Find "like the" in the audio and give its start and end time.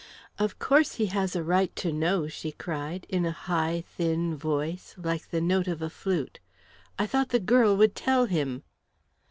4.97-5.41